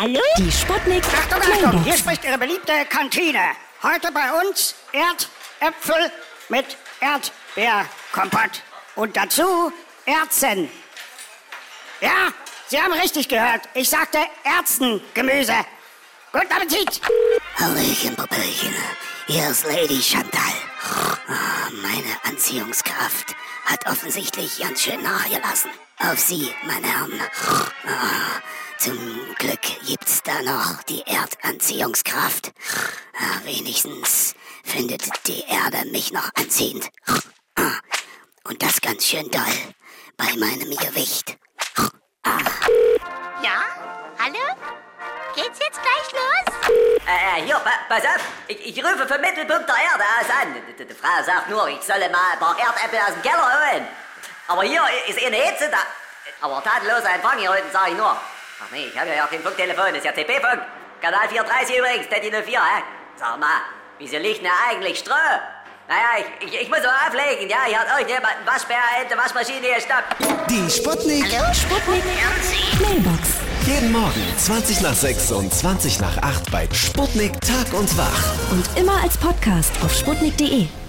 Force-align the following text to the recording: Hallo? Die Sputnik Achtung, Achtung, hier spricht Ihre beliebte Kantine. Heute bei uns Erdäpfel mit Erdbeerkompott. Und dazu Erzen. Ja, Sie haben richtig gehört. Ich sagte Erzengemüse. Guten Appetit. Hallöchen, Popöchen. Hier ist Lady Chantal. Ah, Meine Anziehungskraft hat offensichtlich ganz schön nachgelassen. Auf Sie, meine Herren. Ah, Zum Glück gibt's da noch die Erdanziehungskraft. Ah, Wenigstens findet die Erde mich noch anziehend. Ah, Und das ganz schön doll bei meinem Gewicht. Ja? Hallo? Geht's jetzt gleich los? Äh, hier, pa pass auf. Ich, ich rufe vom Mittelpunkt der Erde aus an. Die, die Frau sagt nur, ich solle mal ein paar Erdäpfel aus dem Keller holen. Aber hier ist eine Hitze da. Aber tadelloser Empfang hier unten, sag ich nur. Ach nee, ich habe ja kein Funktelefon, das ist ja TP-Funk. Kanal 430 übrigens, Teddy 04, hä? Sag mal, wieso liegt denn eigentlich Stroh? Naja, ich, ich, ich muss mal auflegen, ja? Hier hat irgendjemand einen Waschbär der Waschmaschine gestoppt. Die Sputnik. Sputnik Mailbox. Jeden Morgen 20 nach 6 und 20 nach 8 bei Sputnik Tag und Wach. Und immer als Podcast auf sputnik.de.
Hallo? 0.00 0.18
Die 0.38 0.50
Sputnik 0.50 1.04
Achtung, 1.04 1.42
Achtung, 1.42 1.84
hier 1.84 1.94
spricht 1.94 2.24
Ihre 2.24 2.38
beliebte 2.38 2.72
Kantine. 2.88 3.50
Heute 3.82 4.10
bei 4.12 4.32
uns 4.40 4.74
Erdäpfel 4.92 6.10
mit 6.48 6.64
Erdbeerkompott. 7.00 8.62
Und 8.96 9.14
dazu 9.14 9.70
Erzen. 10.06 10.70
Ja, 12.00 12.28
Sie 12.68 12.80
haben 12.80 12.94
richtig 12.94 13.28
gehört. 13.28 13.68
Ich 13.74 13.90
sagte 13.90 14.20
Erzengemüse. 14.42 15.54
Guten 16.32 16.50
Appetit. 16.50 16.98
Hallöchen, 17.58 18.16
Popöchen. 18.16 18.74
Hier 19.26 19.50
ist 19.50 19.66
Lady 19.66 20.00
Chantal. 20.00 20.40
Ah, 21.28 21.68
Meine 21.82 22.16
Anziehungskraft 22.24 23.36
hat 23.66 23.84
offensichtlich 23.86 24.60
ganz 24.60 24.80
schön 24.80 25.02
nachgelassen. 25.02 25.70
Auf 25.98 26.18
Sie, 26.18 26.50
meine 26.64 26.86
Herren. 26.86 27.20
Ah, 27.86 28.40
Zum 28.78 28.96
Glück 29.38 29.59
gibt's 29.90 30.22
da 30.22 30.40
noch 30.42 30.84
die 30.84 31.02
Erdanziehungskraft. 31.04 32.52
Ah, 33.18 33.40
Wenigstens 33.42 34.36
findet 34.64 35.02
die 35.26 35.42
Erde 35.48 35.84
mich 35.90 36.12
noch 36.12 36.30
anziehend. 36.36 36.88
Ah, 37.56 37.72
Und 38.44 38.62
das 38.62 38.80
ganz 38.80 39.04
schön 39.04 39.28
doll 39.32 39.56
bei 40.16 40.26
meinem 40.36 40.70
Gewicht. 40.76 41.36
Ja? 43.42 43.64
Hallo? 44.20 44.44
Geht's 45.34 45.58
jetzt 45.58 45.80
gleich 45.82 46.12
los? 46.12 46.70
Äh, 47.08 47.42
hier, 47.46 47.56
pa 47.56 47.70
pass 47.88 48.04
auf. 48.04 48.22
Ich, 48.46 48.66
ich 48.66 48.84
rufe 48.84 49.08
vom 49.08 49.20
Mittelpunkt 49.20 49.68
der 49.68 49.74
Erde 49.76 50.04
aus 50.20 50.30
an. 50.40 50.54
Die, 50.78 50.84
die 50.84 50.94
Frau 50.94 51.20
sagt 51.26 51.48
nur, 51.50 51.66
ich 51.68 51.82
solle 51.82 52.08
mal 52.10 52.32
ein 52.34 52.38
paar 52.38 52.56
Erdäpfel 52.56 53.00
aus 53.00 53.14
dem 53.14 53.22
Keller 53.22 53.72
holen. 53.72 53.88
Aber 54.46 54.62
hier 54.62 54.82
ist 55.08 55.18
eine 55.20 55.36
Hitze 55.36 55.68
da. 55.68 55.78
Aber 56.42 56.62
tadelloser 56.62 57.12
Empfang 57.12 57.38
hier 57.40 57.50
unten, 57.50 57.72
sag 57.72 57.88
ich 57.88 57.96
nur. 57.96 58.16
Ach 58.62 58.70
nee, 58.72 58.86
ich 58.92 58.98
habe 58.98 59.08
ja 59.10 59.26
kein 59.26 59.40
Funktelefon, 59.40 59.86
das 59.88 59.98
ist 59.98 60.04
ja 60.04 60.12
TP-Funk. 60.12 60.60
Kanal 61.00 61.28
430 61.28 61.78
übrigens, 61.78 62.08
Teddy 62.08 62.30
04, 62.30 62.60
hä? 62.60 62.82
Sag 63.16 63.38
mal, 63.40 63.62
wieso 63.98 64.18
liegt 64.18 64.42
denn 64.42 64.50
eigentlich 64.68 64.98
Stroh? 64.98 65.14
Naja, 65.88 66.24
ich, 66.40 66.46
ich, 66.46 66.60
ich 66.62 66.68
muss 66.68 66.78
mal 66.80 67.08
auflegen, 67.08 67.48
ja? 67.48 67.64
Hier 67.66 67.80
hat 67.80 67.88
irgendjemand 67.88 68.36
einen 68.36 68.46
Waschbär 68.46 68.76
der 69.08 69.16
Waschmaschine 69.18 69.74
gestoppt. 69.74 70.14
Die 70.50 70.70
Sputnik. 70.70 71.26
Sputnik 71.54 72.04
Mailbox. 72.80 73.40
Jeden 73.66 73.92
Morgen 73.92 74.34
20 74.36 74.82
nach 74.82 74.94
6 74.94 75.32
und 75.32 75.52
20 75.52 76.00
nach 76.00 76.16
8 76.18 76.50
bei 76.50 76.68
Sputnik 76.72 77.32
Tag 77.40 77.72
und 77.72 77.96
Wach. 77.96 78.52
Und 78.52 78.78
immer 78.78 79.02
als 79.02 79.16
Podcast 79.16 79.72
auf 79.82 79.92
sputnik.de. 79.92 80.79